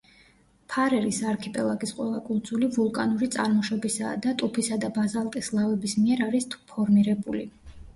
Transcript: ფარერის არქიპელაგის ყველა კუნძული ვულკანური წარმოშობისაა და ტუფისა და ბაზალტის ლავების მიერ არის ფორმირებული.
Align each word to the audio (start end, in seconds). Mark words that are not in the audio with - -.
ფარერის 0.75 1.19
არქიპელაგის 1.31 1.93
ყველა 1.99 2.23
კუნძული 2.31 2.71
ვულკანური 2.79 3.31
წარმოშობისაა 3.37 4.17
და 4.27 4.37
ტუფისა 4.43 4.83
და 4.87 4.93
ბაზალტის 5.01 5.55
ლავების 5.61 5.99
მიერ 6.05 6.31
არის 6.33 6.55
ფორმირებული. 6.61 7.51